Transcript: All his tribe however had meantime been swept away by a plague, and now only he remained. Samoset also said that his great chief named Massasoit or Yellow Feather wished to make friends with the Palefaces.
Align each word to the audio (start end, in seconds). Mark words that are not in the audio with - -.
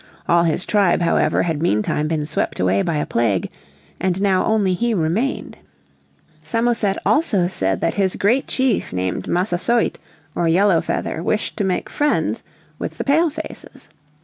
All 0.27 0.41
his 0.45 0.65
tribe 0.65 0.99
however 1.03 1.43
had 1.43 1.61
meantime 1.61 2.07
been 2.07 2.25
swept 2.25 2.59
away 2.59 2.81
by 2.81 2.97
a 2.97 3.05
plague, 3.05 3.51
and 3.99 4.19
now 4.19 4.43
only 4.45 4.73
he 4.73 4.95
remained. 4.95 5.57
Samoset 6.41 6.97
also 7.05 7.47
said 7.47 7.81
that 7.81 7.93
his 7.93 8.15
great 8.15 8.47
chief 8.47 8.91
named 8.91 9.27
Massasoit 9.27 9.99
or 10.35 10.47
Yellow 10.47 10.81
Feather 10.81 11.21
wished 11.21 11.55
to 11.57 11.63
make 11.63 11.87
friends 11.87 12.41
with 12.79 12.97
the 12.97 13.03
Palefaces. 13.03 13.89